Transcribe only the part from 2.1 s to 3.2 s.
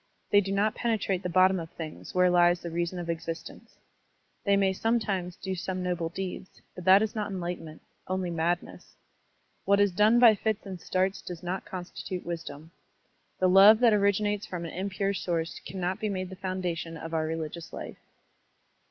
where lies the reason of